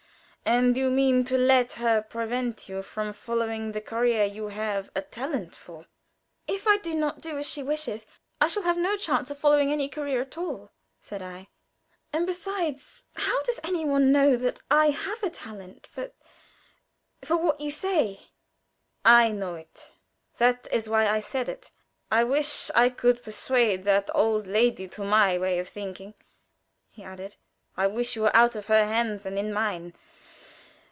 [0.43, 5.01] And you mean to let her prevent you from following the career you have a
[5.01, 5.85] talent for?"
[6.47, 8.05] "If I do not do as she wishes,
[8.41, 11.47] I shall have no chance of following any career at all," said I.
[12.11, 16.11] "And, besides, how does any one know that I have a talent for
[17.23, 18.21] for what you say?"
[19.05, 19.91] "I know it;
[20.37, 21.69] that is why I said it.
[22.09, 26.15] I wish I could persuade that old lady to my way of thinking!"
[26.89, 27.35] he added.
[27.77, 29.93] "I wish you were out of her hands and in mine.